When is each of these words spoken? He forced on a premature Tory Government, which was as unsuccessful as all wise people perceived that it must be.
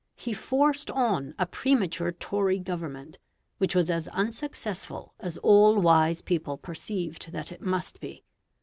He 0.15 0.33
forced 0.33 0.89
on 0.89 1.35
a 1.37 1.45
premature 1.45 2.11
Tory 2.11 2.57
Government, 2.57 3.19
which 3.59 3.75
was 3.75 3.91
as 3.91 4.07
unsuccessful 4.07 5.13
as 5.19 5.37
all 5.37 5.79
wise 5.79 6.23
people 6.23 6.57
perceived 6.57 7.31
that 7.33 7.51
it 7.51 7.61
must 7.61 7.99
be. 7.99 8.23